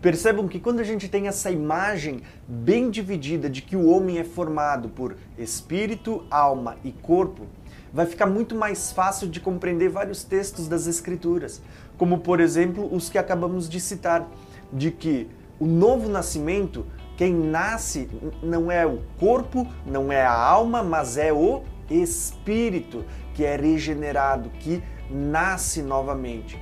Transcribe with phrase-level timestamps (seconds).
[0.00, 4.24] Percebam que quando a gente tem essa imagem bem dividida de que o homem é
[4.24, 7.46] formado por espírito, alma e corpo,
[7.92, 11.60] vai ficar muito mais fácil de compreender vários textos das Escrituras,
[11.96, 14.28] como por exemplo os que acabamos de citar,
[14.72, 15.28] de que
[15.58, 18.08] o novo nascimento, quem nasce
[18.40, 24.50] não é o corpo, não é a alma, mas é o espírito que é regenerado,
[24.60, 26.56] que nasce novamente,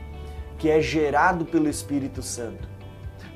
[0.57, 2.76] que é gerado pelo Espírito Santo.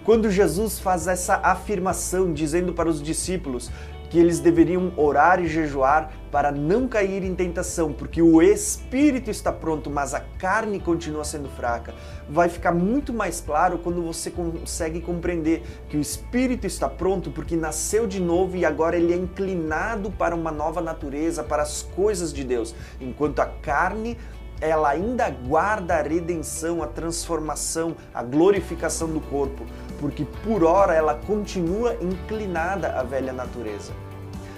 [0.04, 3.70] Quando Jesus faz essa afirmação dizendo para os discípulos
[4.08, 9.52] que eles deveriam orar e jejuar para não cair em tentação, porque o espírito está
[9.52, 11.94] pronto, mas a carne continua sendo fraca.
[12.28, 17.54] Vai ficar muito mais claro quando você consegue compreender que o espírito está pronto porque
[17.54, 22.32] nasceu de novo e agora ele é inclinado para uma nova natureza, para as coisas
[22.32, 24.16] de Deus, enquanto a carne
[24.60, 29.64] ela ainda guarda a redenção, a transformação, a glorificação do corpo,
[30.00, 33.92] porque por hora ela continua inclinada à velha natureza.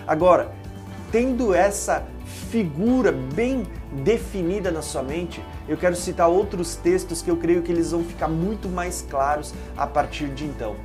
[0.06, 0.52] Agora,
[1.10, 2.06] tendo essa
[2.50, 3.66] figura bem
[4.04, 8.04] definida na sua mente, eu quero citar outros textos que eu creio que eles vão
[8.04, 10.76] ficar muito mais claros a partir de então.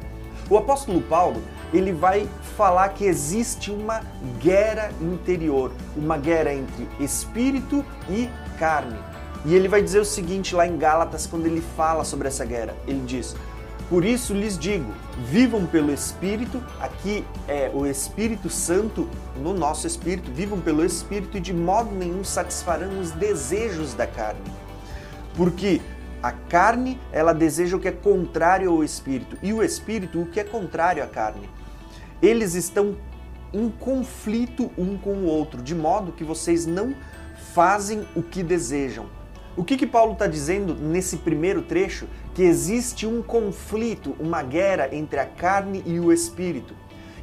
[0.50, 1.42] O apóstolo Paulo,
[1.74, 4.02] ele vai falar que existe uma
[4.40, 8.98] guerra interior, uma guerra entre espírito e carne.
[9.46, 12.74] E ele vai dizer o seguinte lá em Gálatas, quando ele fala sobre essa guerra:
[12.88, 13.36] ele diz.
[13.90, 14.92] Por isso lhes digo:
[15.30, 21.42] vivam pelo Espírito, aqui é o Espírito Santo no nosso espírito, vivam pelo Espírito e
[21.42, 24.52] de modo nenhum satisfarão os desejos da carne.
[25.36, 25.82] Porque
[26.22, 30.40] a carne, ela deseja o que é contrário ao espírito, e o espírito o que
[30.40, 31.50] é contrário à carne.
[32.22, 32.98] Eles estão
[33.54, 36.94] em conflito um com o outro, de modo que vocês não
[37.54, 39.06] fazem o que desejam.
[39.58, 42.08] O que, que Paulo está dizendo nesse primeiro trecho?
[42.36, 46.76] Que existe um conflito, uma guerra entre a carne e o espírito.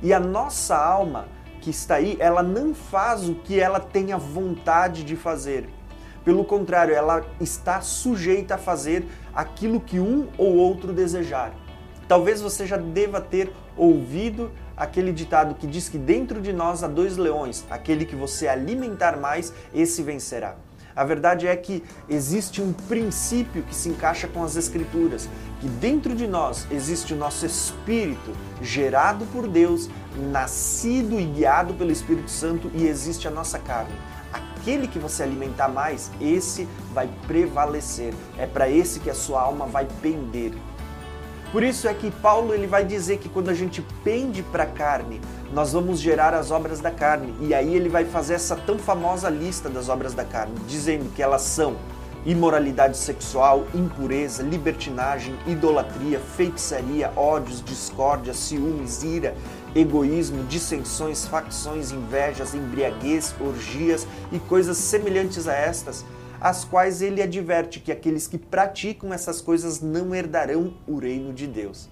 [0.02, 1.28] E a nossa alma
[1.60, 5.68] que está aí, ela não faz o que ela tenha vontade de fazer.
[6.24, 11.54] Pelo contrário, ela está sujeita a fazer aquilo que um ou outro desejar.
[12.08, 16.88] Talvez você já deva ter ouvido aquele ditado que diz que dentro de nós há
[16.88, 20.56] dois leões, aquele que você alimentar mais, esse vencerá.
[20.96, 25.28] A verdade é que existe um princípio que se encaixa com as Escrituras,
[25.60, 28.32] que dentro de nós existe o nosso espírito,
[28.62, 29.90] gerado por Deus,
[30.30, 33.94] nascido e guiado pelo Espírito Santo, e existe a nossa carne.
[34.32, 38.14] Aquele que você alimentar mais, esse vai prevalecer.
[38.38, 40.52] É para esse que a sua alma vai pender.
[41.50, 44.66] Por isso é que Paulo ele vai dizer que quando a gente pende para a
[44.66, 45.20] carne,
[45.54, 47.32] nós vamos gerar as obras da carne.
[47.40, 51.22] E aí ele vai fazer essa tão famosa lista das obras da carne, dizendo que
[51.22, 51.76] elas são
[52.26, 59.36] imoralidade sexual, impureza, libertinagem, idolatria, feitiçaria, ódios, discórdia, ciúmes, ira,
[59.76, 66.04] egoísmo, dissensões, facções, invejas, embriaguez, orgias e coisas semelhantes a estas
[66.40, 71.46] as quais ele adverte que aqueles que praticam essas coisas não herdarão o reino de
[71.46, 71.88] Deus.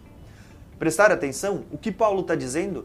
[0.79, 2.85] Prestar atenção, o que Paulo está dizendo?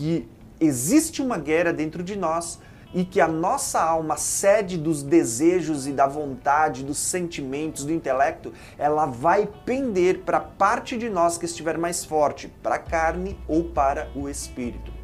[0.00, 0.26] Que
[0.58, 2.58] existe uma guerra dentro de nós
[2.94, 8.50] e que a nossa alma, sede dos desejos e da vontade, dos sentimentos, do intelecto,
[8.78, 13.38] ela vai pender para a parte de nós que estiver mais forte, para a carne
[13.46, 14.99] ou para o espírito.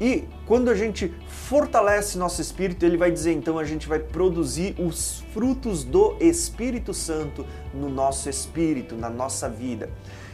[0.00, 4.76] E quando a gente fortalece nosso espírito, ele vai dizer então a gente vai produzir
[4.78, 7.44] os frutos do Espírito Santo
[7.74, 9.90] no nosso espírito, na nossa vida.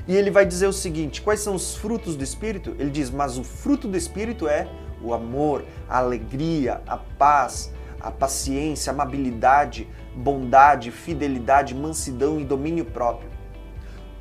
[0.06, 2.76] E ele vai dizer o seguinte: quais são os frutos do espírito?
[2.78, 4.68] Ele diz: "Mas o fruto do espírito é
[5.02, 12.84] o amor, a alegria, a paz, a paciência, a amabilidade, bondade, fidelidade, mansidão e domínio
[12.84, 13.30] próprio."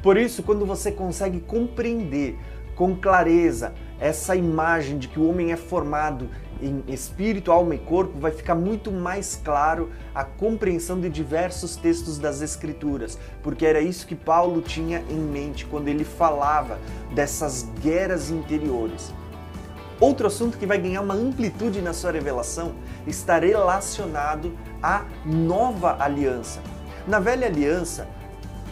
[0.01, 2.37] Por isso, quando você consegue compreender
[2.75, 6.29] com clareza essa imagem de que o homem é formado
[6.61, 12.17] em espírito, alma e corpo, vai ficar muito mais claro a compreensão de diversos textos
[12.17, 16.79] das Escrituras, porque era isso que Paulo tinha em mente quando ele falava
[17.13, 19.13] dessas guerras interiores.
[19.99, 22.73] Outro assunto que vai ganhar uma amplitude na sua revelação
[23.05, 26.61] está relacionado à nova aliança.
[27.07, 28.07] Na velha aliança,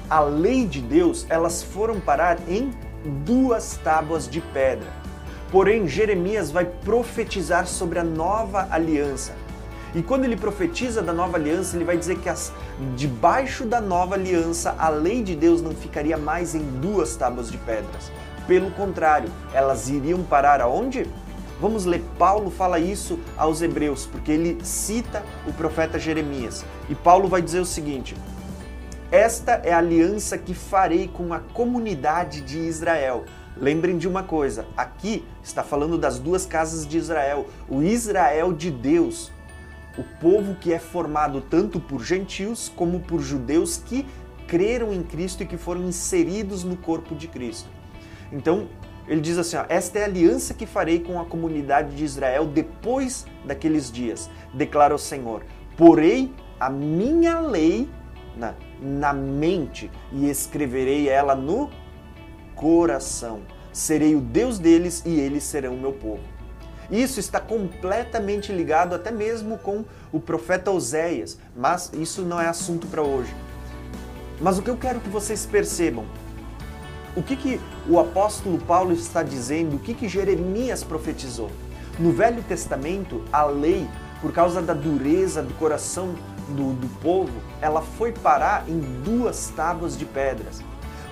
[0.09, 2.71] a lei de Deus, elas foram parar em
[3.23, 5.00] duas tábuas de pedra.
[5.51, 9.33] Porém, Jeremias vai profetizar sobre a nova aliança.
[9.93, 12.53] E quando ele profetiza da nova aliança, ele vai dizer que as,
[12.95, 17.57] debaixo da nova aliança a lei de Deus não ficaria mais em duas tábuas de
[17.57, 18.09] pedras.
[18.47, 21.05] Pelo contrário, elas iriam parar aonde?
[21.59, 26.65] Vamos ler, Paulo fala isso aos Hebreus, porque ele cita o profeta Jeremias.
[26.89, 28.15] E Paulo vai dizer o seguinte:
[29.11, 33.25] Esta é a aliança que farei com a comunidade de Israel.
[33.57, 38.71] Lembrem de uma coisa: aqui está falando das duas casas de Israel, o Israel de
[38.71, 39.31] Deus,
[39.97, 44.05] o povo que é formado tanto por gentios como por judeus que
[44.47, 47.69] creram em Cristo e que foram inseridos no corpo de Cristo.
[48.31, 48.67] Então,
[49.07, 52.45] ele diz assim: ó, Esta é a aliança que farei com a comunidade de Israel
[52.45, 55.43] depois daqueles dias, declara o Senhor.
[55.77, 57.89] Porei a minha lei
[58.35, 61.69] na, na mente e escreverei ela no
[62.55, 63.41] coração.
[63.73, 66.21] Serei o Deus deles e eles serão o meu povo.
[66.89, 72.85] Isso está completamente ligado até mesmo com o profeta Oséias, mas isso não é assunto
[72.87, 73.33] para hoje.
[74.41, 76.03] Mas o que eu quero que vocês percebam,
[77.15, 81.49] o que, que o apóstolo Paulo está dizendo, o que, que Jeremias profetizou.
[81.99, 83.87] No Velho Testamento, a lei,
[84.21, 86.15] por causa da dureza do coração
[86.49, 90.61] do, do povo, ela foi parar em duas tábuas de pedras.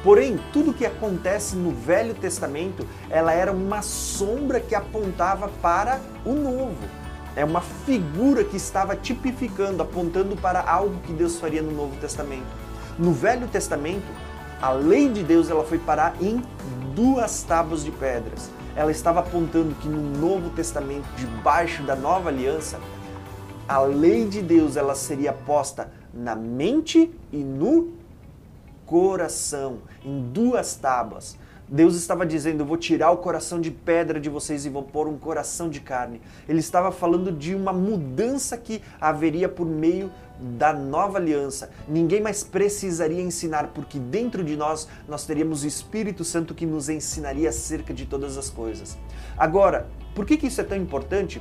[0.03, 6.33] Porém, tudo que acontece no Velho Testamento, ela era uma sombra que apontava para o
[6.33, 6.77] Novo.
[7.35, 12.47] É uma figura que estava tipificando, apontando para algo que Deus faria no Novo Testamento.
[12.97, 14.07] No Velho Testamento,
[14.61, 16.41] a lei de Deus ela foi parar em
[16.95, 18.49] duas tábuas de pedras.
[18.75, 22.79] Ela estava apontando que no Novo Testamento, debaixo da nova aliança,
[23.67, 27.98] a lei de Deus ela seria posta na mente e no
[28.89, 31.37] coração, em duas tábuas.
[31.67, 35.07] Deus estava dizendo: Eu vou tirar o coração de pedra de vocês e vou pôr
[35.07, 36.19] um coração de carne.
[36.47, 41.69] Ele estava falando de uma mudança que haveria por meio da nova aliança.
[41.87, 46.89] Ninguém mais precisaria ensinar, porque dentro de nós nós teríamos o Espírito Santo que nos
[46.89, 48.97] ensinaria acerca de todas as coisas.
[49.37, 51.39] Agora, por que, que isso é tão importante?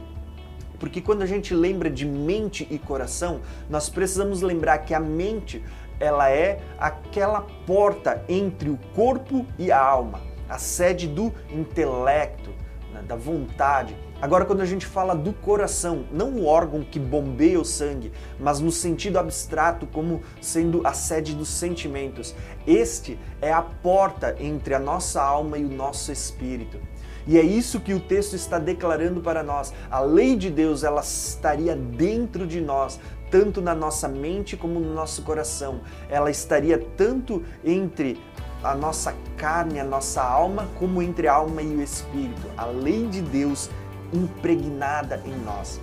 [0.78, 5.64] Porque quando a gente lembra de mente e coração, nós precisamos lembrar que a mente
[6.00, 12.50] ela é aquela porta entre o corpo e a alma, a sede do intelecto,
[12.92, 13.96] né, da vontade.
[14.20, 18.58] Agora, quando a gente fala do coração, não o órgão que bombeia o sangue, mas
[18.58, 22.34] no sentido abstrato, como sendo a sede dos sentimentos,
[22.66, 26.80] este é a porta entre a nossa alma e o nosso espírito.
[27.28, 29.72] E é isso que o texto está declarando para nós.
[29.90, 32.98] A lei de Deus, ela estaria dentro de nós,
[33.30, 35.80] tanto na nossa mente como no nosso coração.
[36.08, 38.20] Ela estaria tanto entre
[38.62, 42.48] a nossa carne, a nossa alma, como entre a alma e o espírito.
[42.56, 43.70] A lei de Deus
[44.12, 45.80] impregnada em nós.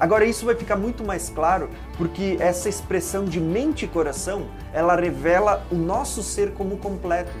[0.00, 4.94] Agora isso vai ficar muito mais claro porque essa expressão de mente e coração, ela
[4.94, 7.32] revela o nosso ser como completo.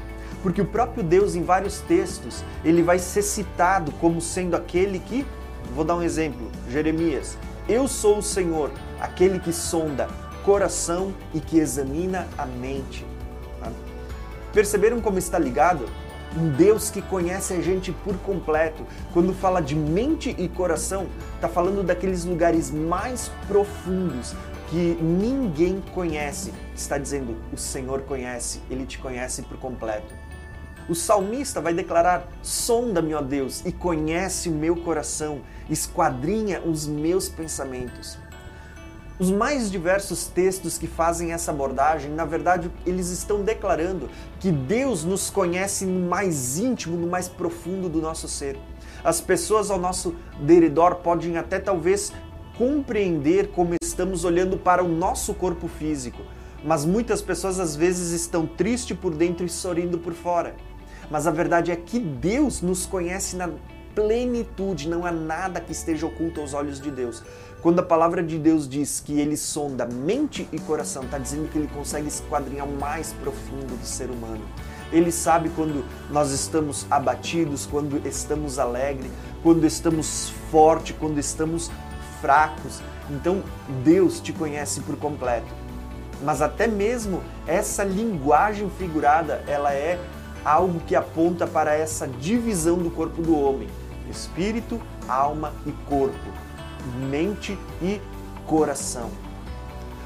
[0.42, 5.26] Porque o próprio Deus em vários textos, ele vai ser citado como sendo aquele que,
[5.74, 7.36] vou dar um exemplo, Jeremias,
[7.68, 8.70] eu sou o Senhor,
[9.00, 10.08] aquele que sonda
[10.44, 13.04] coração e que examina a mente.
[14.52, 15.84] Perceberam como está ligado?
[16.34, 18.82] Um Deus que conhece a gente por completo.
[19.12, 24.34] Quando fala de mente e coração, está falando daqueles lugares mais profundos
[24.70, 26.52] que ninguém conhece.
[26.74, 30.14] Está dizendo: o Senhor conhece, ele te conhece por completo.
[30.88, 37.28] O salmista vai declarar: Sonda-me, ó Deus, e conhece o meu coração, esquadrinha os meus
[37.28, 38.16] pensamentos.
[39.18, 45.04] Os mais diversos textos que fazem essa abordagem, na verdade, eles estão declarando que Deus
[45.04, 48.56] nos conhece no mais íntimo, no mais profundo do nosso ser.
[49.02, 52.12] As pessoas ao nosso derredor podem até talvez
[52.56, 56.22] compreender como estamos olhando para o nosso corpo físico,
[56.64, 60.54] mas muitas pessoas às vezes estão tristes por dentro e sorrindo por fora.
[61.10, 63.50] Mas a verdade é que Deus nos conhece na
[63.94, 67.22] plenitude, não há nada que esteja oculto aos olhos de Deus.
[67.60, 71.58] Quando a palavra de Deus diz que ele sonda mente e coração, está dizendo que
[71.58, 74.44] ele consegue esquadrinhar o mais profundo do ser humano.
[74.92, 79.10] Ele sabe quando nós estamos abatidos, quando estamos alegres,
[79.42, 81.70] quando estamos fortes, quando estamos
[82.20, 82.80] fracos.
[83.10, 83.42] Então
[83.84, 85.52] Deus te conhece por completo.
[86.22, 89.98] Mas até mesmo essa linguagem figurada, ela é
[90.44, 93.68] algo que aponta para essa divisão do corpo do homem:
[94.10, 96.32] espírito, alma e corpo,
[97.08, 98.00] mente e
[98.46, 99.10] coração.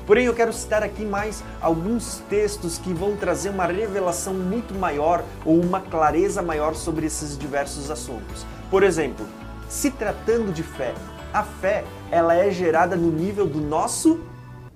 [0.06, 5.24] Porém, eu quero citar aqui mais alguns textos que vão trazer uma revelação muito maior
[5.44, 8.44] ou uma clareza maior sobre esses diversos assuntos.
[8.68, 9.24] Por exemplo,
[9.68, 10.92] se tratando de fé,
[11.32, 14.20] a fé ela é gerada no nível do nosso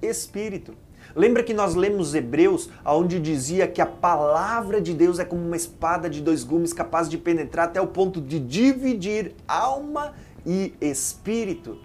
[0.00, 0.74] espírito.
[1.16, 5.56] Lembra que nós lemos Hebreus, onde dizia que a palavra de Deus é como uma
[5.56, 10.12] espada de dois gumes capaz de penetrar até o ponto de dividir alma
[10.44, 11.78] e espírito,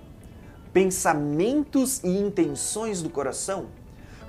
[0.73, 3.67] pensamentos e intenções do coração?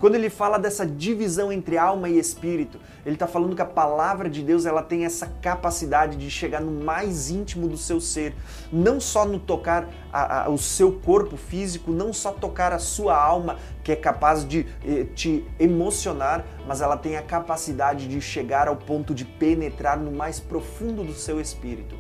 [0.03, 4.29] Quando ele fala dessa divisão entre alma e espírito, ele está falando que a palavra
[4.29, 8.35] de Deus ela tem essa capacidade de chegar no mais íntimo do seu ser,
[8.73, 13.17] não só no tocar a, a, o seu corpo físico, não só tocar a sua
[13.17, 18.67] alma, que é capaz de eh, te emocionar, mas ela tem a capacidade de chegar
[18.67, 21.95] ao ponto de penetrar no mais profundo do seu espírito.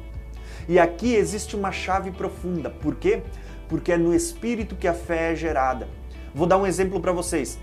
[0.68, 2.68] E aqui existe uma chave profunda.
[2.68, 3.22] Por quê?
[3.68, 5.86] Porque é no espírito que a fé é gerada.
[6.34, 7.60] Vou dar um exemplo para vocês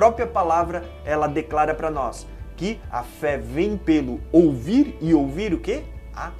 [0.00, 2.26] própria palavra ela declara para nós
[2.56, 5.84] que a fé vem pelo ouvir e ouvir o que?
[6.16, 6.30] A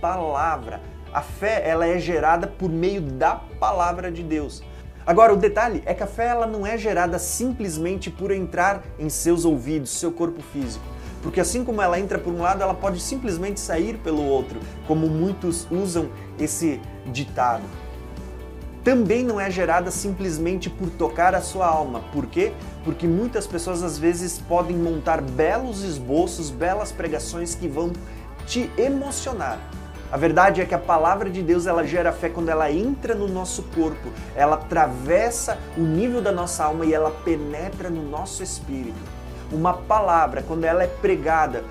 [0.00, 0.80] palavra.
[1.12, 4.62] A fé ela é gerada por meio da palavra de Deus.
[5.04, 9.10] Agora o detalhe é que a fé ela não é gerada simplesmente por entrar em
[9.10, 10.84] seus ouvidos, seu corpo físico.
[11.22, 15.06] Porque assim como ela entra por um lado, ela pode simplesmente sair pelo outro, como
[15.06, 17.82] muitos usam esse ditado
[18.84, 22.00] também não é gerada simplesmente por tocar a sua alma.
[22.12, 22.52] Por quê?
[22.84, 27.92] Porque muitas pessoas às vezes podem montar belos esboços, belas pregações que vão
[28.46, 29.58] te emocionar.
[30.10, 33.26] A verdade é que a palavra de Deus ela gera fé quando ela entra no
[33.26, 39.00] nosso corpo, ela atravessa o nível da nossa alma e ela penetra no nosso espírito.
[39.50, 41.64] Uma palavra, quando ela é pregada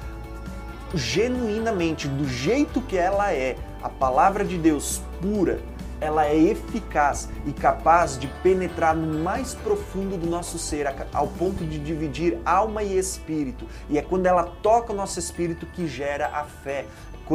[0.96, 5.60] genuinamente, do jeito que ela é, a palavra de Deus pura,
[6.02, 11.64] ela é eficaz e capaz de penetrar no mais profundo do nosso ser, ao ponto
[11.64, 13.68] de dividir alma e espírito.
[13.88, 16.86] E é quando ela toca o nosso espírito que gera a fé,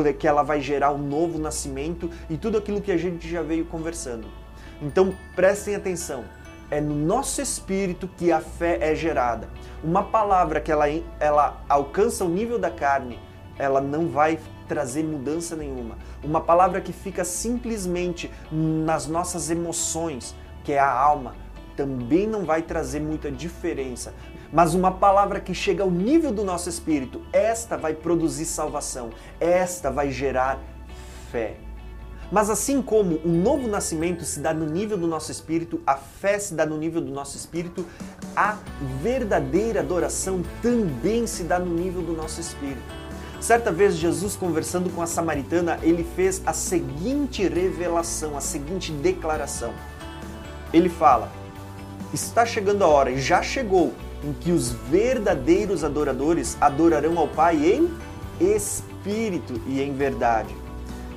[0.05, 3.27] é que ela vai gerar o um novo nascimento e tudo aquilo que a gente
[3.27, 4.27] já veio conversando.
[4.83, 6.25] Então prestem atenção.
[6.71, 9.49] É no nosso espírito que a fé é gerada.
[9.83, 10.87] Uma palavra que ela,
[11.19, 13.19] ela alcança o nível da carne,
[13.57, 15.97] ela não vai trazer mudança nenhuma.
[16.23, 21.35] Uma palavra que fica simplesmente nas nossas emoções, que é a alma,
[21.77, 24.15] também não vai trazer muita diferença.
[24.53, 29.91] Mas uma palavra que chega ao nível do nosso espírito, esta vai produzir salvação, esta
[29.91, 30.59] vai gerar
[31.31, 31.57] fé.
[32.31, 36.39] Mas assim como o novo nascimento se dá no nível do nosso espírito, a fé
[36.39, 37.87] se dá no nível do nosso espírito,
[38.35, 38.59] a
[39.01, 43.06] verdadeira adoração também se dá no nível do nosso espírito.
[43.41, 49.73] Certa vez, Jesus conversando com a samaritana, ele fez a seguinte revelação, a seguinte declaração.
[50.73, 51.31] Ele fala:
[52.13, 53.93] Está chegando a hora, e já chegou,
[54.25, 57.91] em que os verdadeiros adoradores adorarão ao Pai em
[58.41, 60.55] espírito e em verdade.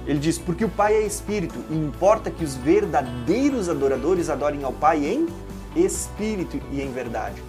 [0.06, 4.74] Ele diz: Porque o Pai é espírito, e importa que os verdadeiros adoradores adorem ao
[4.74, 5.28] Pai em
[5.76, 7.42] espírito e em verdade.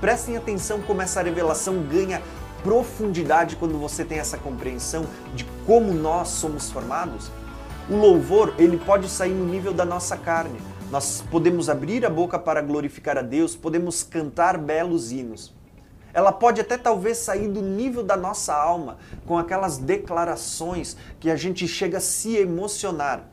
[0.00, 2.22] Prestem atenção como essa revelação ganha
[2.62, 7.30] profundidade quando você tem essa compreensão de como nós somos formados,
[7.88, 10.60] o louvor ele pode sair no nível da nossa carne.
[10.90, 15.54] Nós podemos abrir a boca para glorificar a Deus, podemos cantar belos hinos.
[16.12, 21.36] Ela pode até talvez sair do nível da nossa alma, com aquelas declarações que a
[21.36, 23.28] gente chega a se emocionar.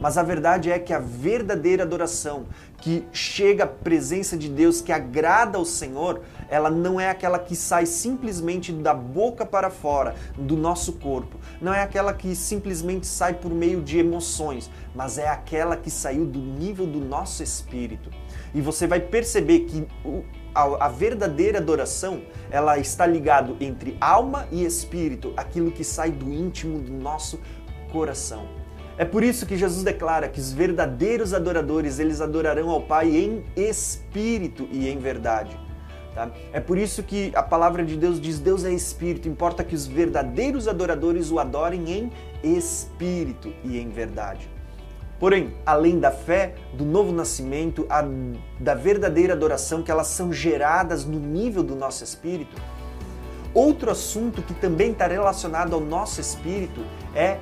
[0.00, 2.46] Mas a verdade é que a verdadeira adoração
[2.78, 7.54] que chega à presença de Deus, que agrada ao Senhor, ela não é aquela que
[7.54, 11.38] sai simplesmente da boca para fora do nosso corpo.
[11.60, 16.24] Não é aquela que simplesmente sai por meio de emoções, mas é aquela que saiu
[16.24, 18.10] do nível do nosso espírito.
[18.54, 19.86] E você vai perceber que
[20.54, 26.32] a, a, verdadeira adoração, ela está ligado entre alma e espírito, aquilo que sai do
[26.32, 27.38] íntimo do nosso
[27.92, 28.48] coração.
[29.00, 33.42] É por isso que Jesus declara que os verdadeiros adoradores, eles adorarão ao Pai em
[33.56, 35.58] espírito e em verdade.
[36.14, 36.30] Tá?
[36.52, 39.86] É por isso que a palavra de Deus diz: Deus é espírito, importa que os
[39.86, 42.12] verdadeiros adoradores o adorem em
[42.44, 44.50] espírito e em verdade.
[45.18, 48.04] Porém, além da fé, do novo nascimento, a,
[48.60, 52.60] da verdadeira adoração, que elas são geradas no nível do nosso espírito,
[53.54, 57.38] outro assunto que também está relacionado ao nosso espírito é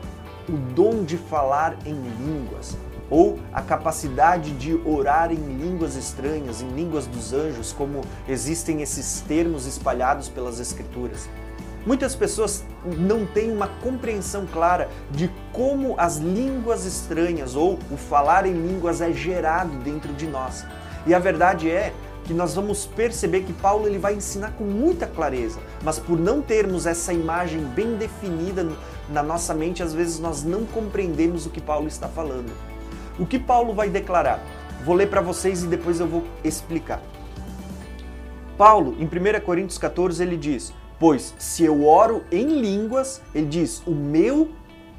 [0.49, 2.77] o dom de falar em línguas,
[3.11, 9.21] ou a capacidade de orar em línguas estranhas, em línguas dos anjos, como existem esses
[9.23, 11.29] termos espalhados pelas Escrituras.
[11.87, 12.65] Muitas pessoas
[12.99, 19.01] não têm uma compreensão clara de como as línguas estranhas ou o falar em línguas
[19.01, 20.67] é gerado dentro de nós.
[21.07, 21.95] E a verdade é
[22.29, 26.43] que nós vamos perceber que Paulo ele vai ensinar com muita clareza, mas por não
[26.43, 28.69] termos essa imagem bem definida
[29.09, 32.53] na nossa mente, às vezes nós não compreendemos o que Paulo está falando.
[33.19, 34.45] O que Paulo vai declarar?
[34.85, 37.01] Vou ler para vocês e depois eu vou explicar.
[38.59, 43.83] Paulo, em 1 Coríntios 14, ele diz: Pois se eu oro em línguas, ele diz,
[43.87, 44.51] o meu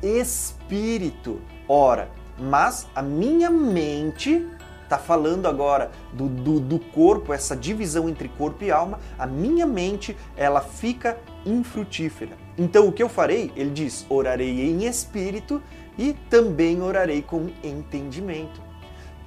[0.01, 2.09] espírito ora,
[2.39, 4.47] mas a minha mente
[4.89, 9.67] está falando agora do, do, do, corpo, essa divisão entre corpo e alma, a minha
[9.67, 12.35] mente ela fica infrutífera.
[12.57, 13.51] Então o que eu farei?
[13.55, 15.61] Ele diz: orarei em espírito
[15.97, 18.59] e também orarei com entendimento.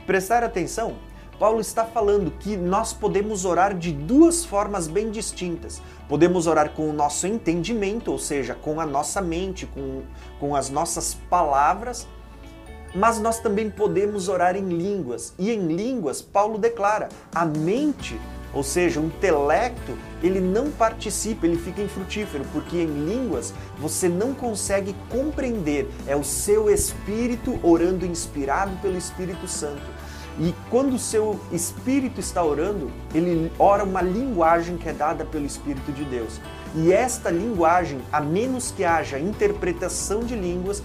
[0.04, 0.96] Prestar atenção,
[1.38, 5.80] Paulo está falando que nós podemos orar de duas formas bem distintas.
[6.08, 10.02] Podemos orar com o nosso entendimento, ou seja, com a nossa mente, com,
[10.40, 12.06] com as nossas palavras,
[12.94, 15.34] mas nós também podemos orar em línguas.
[15.38, 18.20] E em línguas, Paulo declara: a mente,
[18.52, 24.34] ou seja, o intelecto, ele não participa, ele fica infrutífero, porque em línguas você não
[24.34, 30.02] consegue compreender, é o seu espírito orando inspirado pelo Espírito Santo.
[30.38, 35.44] E quando o seu espírito está orando, ele ora uma linguagem que é dada pelo
[35.44, 36.40] Espírito de Deus.
[36.74, 40.82] E esta linguagem, a menos que haja interpretação de línguas,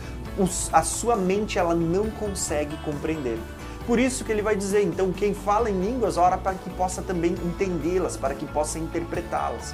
[0.72, 3.38] a sua mente ela não consegue compreender.
[3.86, 7.02] Por isso que ele vai dizer, então, quem fala em línguas, ora para que possa
[7.02, 9.74] também entendê-las, para que possa interpretá-las.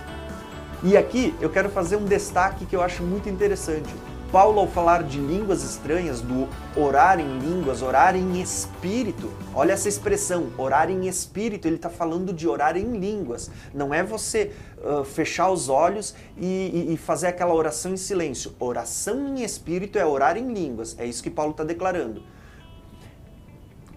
[0.83, 3.89] E aqui eu quero fazer um destaque que eu acho muito interessante.
[4.33, 9.87] Paulo, ao falar de línguas estranhas, do orar em línguas, orar em espírito, olha essa
[9.87, 13.51] expressão, orar em espírito, ele está falando de orar em línguas.
[13.71, 18.55] Não é você uh, fechar os olhos e, e, e fazer aquela oração em silêncio.
[18.59, 22.23] Oração em espírito é orar em línguas, é isso que Paulo está declarando.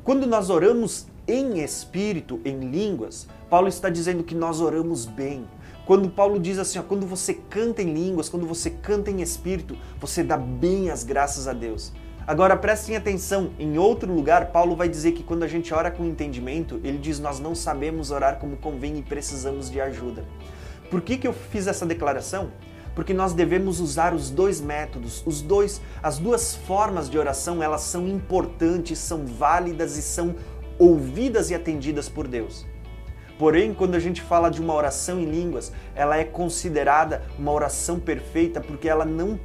[0.04, 5.48] Quando nós oramos em espírito, em línguas, Paulo está dizendo que nós oramos bem,
[5.86, 9.78] quando Paulo diz assim, ó, quando você canta em línguas, quando você canta em espírito,
[10.00, 11.92] você dá bem as graças a Deus.
[12.26, 16.04] Agora prestem atenção, em outro lugar, Paulo vai dizer que quando a gente ora com
[16.04, 20.24] entendimento, ele diz nós não sabemos orar como convém e precisamos de ajuda.
[20.90, 22.50] Por que, que eu fiz essa declaração?
[22.92, 27.82] Porque nós devemos usar os dois métodos, os dois, as duas formas de oração, elas
[27.82, 30.34] são importantes, são válidas e são
[30.80, 32.66] ouvidas e atendidas por Deus.
[33.38, 38.00] Porém, quando a gente fala de uma oração em línguas, ela é considerada uma oração
[38.00, 39.38] perfeita porque ela não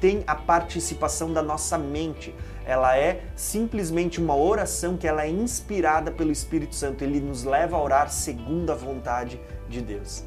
[0.00, 2.34] tem a participação da nossa mente.
[2.66, 7.02] Ela é simplesmente uma oração que ela é inspirada pelo Espírito Santo.
[7.02, 10.24] Ele nos leva a orar segundo a vontade de Deus.